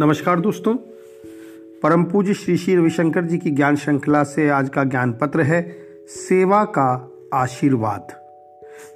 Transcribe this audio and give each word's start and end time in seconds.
नमस्कार 0.00 0.40
दोस्तों। 0.40 0.74
परम 1.82 2.04
पूज्य 2.04 2.34
श्री 2.34 2.56
श्री 2.56 2.76
रविशंकर 2.76 3.24
जी 3.24 3.38
की 3.38 3.50
ज्ञान 3.50 3.76
श्रृंखला 3.76 4.24
से 4.24 4.48
आज 4.48 4.68
का 4.68 4.84
ज्ञान 4.84 5.12
पत्र 5.12 5.40
है, 5.40 5.76
सेवा 6.08 6.64
का 6.64 7.12
आशीर्वाद। 7.34 8.08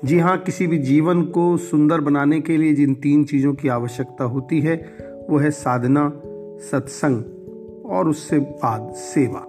जी 0.05 0.19
हाँ 0.19 0.38
किसी 0.38 0.66
भी 0.66 0.79
जीवन 0.79 1.23
को 1.23 1.57
सुंदर 1.57 2.01
बनाने 2.01 2.41
के 2.41 2.57
लिए 2.57 2.75
जिन 2.75 2.95
तीन 2.95 3.25
चीज़ों 3.25 3.55
की 3.55 3.69
आवश्यकता 3.69 4.25
होती 4.25 4.61
है, 4.61 4.75
वो 5.30 5.38
है 5.38 5.51
साधना, 5.51 6.12
सत्संग 6.70 7.25
और 7.87 8.09
उससे 8.09 8.39
बाद 8.39 8.93
सेवा। 8.93 9.41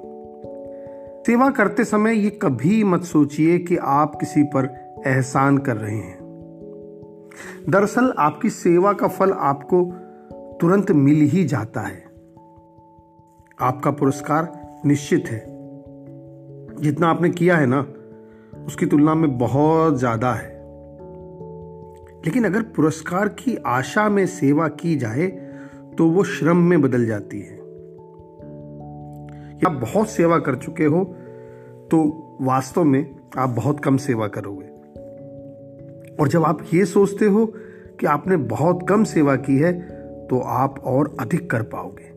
सेवा 1.27 1.49
करते 1.49 1.85
समय 1.85 2.15
ये 2.15 2.29
कभी 2.29 2.83
मत 2.83 3.03
सोचिए 3.03 3.59
कि 3.59 3.77
आप 3.77 4.15
किसी 4.15 4.43
पर 4.43 4.93
एहसान 5.07 5.57
कर 5.57 5.77
रहे 5.77 5.97
हैं। 5.97 6.19
दरअसल 7.69 8.13
आपकी 8.17 8.49
सेवा 8.49 8.93
का 8.93 9.07
फल 9.07 9.31
आपको 9.31 9.93
तुरंत 10.61 10.91
मिल 10.91 11.21
ही 11.29 11.43
जाता 11.45 11.81
है। 11.81 12.01
आपका 13.61 13.91
पुरस्कार 13.91 14.51
निश्चित 14.85 15.27
है। 15.27 15.39
जितना 16.81 17.07
आपने 17.07 17.29
किया 17.29 17.57
है 17.57 17.65
ना, 17.65 17.85
उसकी 18.65 18.85
तुलना 18.85 19.15
में 19.15 19.37
बहुत 19.37 19.97
ज़्यादा 19.99 20.33
है। 20.33 20.51
लेकिन 22.25 22.45
अगर 22.45 22.61
पुरस्कार 22.75 23.27
की 23.29 23.55
आशा 23.67 24.07
में 24.09 24.25
सेवा 24.27 24.67
की 24.67 24.95
जाए 24.95 25.27
तो 25.97 26.09
वो 26.09 26.23
श्रम 26.23 26.57
में 26.57 26.81
बदल 26.81 27.05
जाती 27.05 27.39
है। 27.39 27.57
आप 29.65 29.79
बहुत 29.81 30.09
सेवा 30.09 30.37
कर 30.39 30.55
चुके 30.55 30.85
हो 30.85 31.03
तो 31.91 31.99
वास्तव 32.41 32.83
में 32.83 33.15
आप 33.37 33.49
बहुत 33.49 33.79
कम 33.79 33.97
सेवा 33.97 34.27
करोगे। 34.27 34.67
और 36.15 36.27
जब 36.27 36.43
आप 36.43 36.63
ये 36.73 36.85
सोचते 36.85 37.25
हो 37.25 37.45
कि 37.99 38.05
आपने 38.05 38.37
बहुत 38.37 38.85
कम 38.89 39.03
सेवा 39.03 39.35
की 39.35 39.57
है 39.57 39.71
तो 40.29 40.39
आप 40.39 40.79
और 40.79 41.17
अधिक 41.19 41.49
कर 41.49 41.61
पाओगे। 41.61 42.13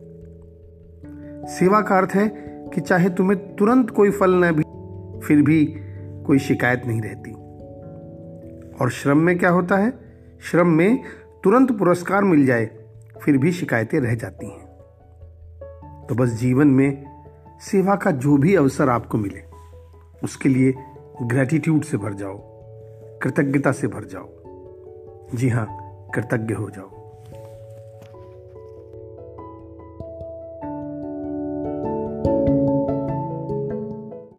सेवा 1.47 1.81
का 1.81 1.97
अर्थ 1.97 2.09
है 2.11 2.27
कि 2.73 2.81
चाहे 2.81 3.09
तुम्हें 3.09 3.55
तुरंत 3.55 3.89
कोई 3.89 4.11
फल 4.11 4.31
न 4.31 4.51
भी, 4.51 4.63
फिर 5.27 5.41
भी 5.41 5.75
कोई 6.25 6.39
शिकायत 6.39 6.81
नहीं 6.85 7.01
रहती। 7.01 7.31
और 8.81 8.89
श्रम 8.89 9.17
में 9.17 9.39
क्या 9.39 9.49
होता 9.49 9.77
है? 9.77 9.93
श्रम 10.41 10.67
में 10.67 11.03
तुरंत 11.43 11.71
पुरस्कार 11.71 12.23
मिल 12.23 12.45
जाए, 12.45 12.69
फिर 13.21 13.37
भी 13.37 13.51
शिकायतें 13.51 13.99
रह 13.99 14.15
जाती 14.15 14.49
हैं। 14.49 14.67
तो 16.09 16.15
बस 16.15 16.29
जीवन 16.29 16.67
में 16.67 17.05
सेवा 17.61 17.95
का 17.95 18.11
जो 18.11 18.37
भी 18.37 18.55
अवसर 18.55 18.89
आपको 18.89 19.17
मिले, 19.17 19.41
उसके 20.23 20.49
लिए 20.49 20.73
ग्रेटिट्यूड 21.23 21.83
से 21.83 21.97
भर 21.97 22.13
जाओ, 22.13 22.37
कृतज्ञता 23.23 23.71
से 23.71 23.87
भर 23.87 24.03
जाओ। 24.03 24.29
जी 25.37 25.49
हाँ 25.49 25.67
कृतज्ञ 26.15 26.53
हो 26.53 26.69
जाओ। 26.69 27.06